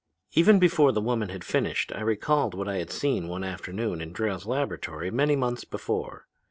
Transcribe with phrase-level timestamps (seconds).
[0.31, 4.47] "Even before the woman had finished I recalled what I seen one afternoon in Drayle's
[4.47, 6.25] laboratory many months before.